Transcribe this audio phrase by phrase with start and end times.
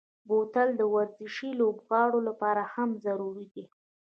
[0.27, 3.65] بوتل د ورزشي لوبغاړو لپاره هم ضروري دی.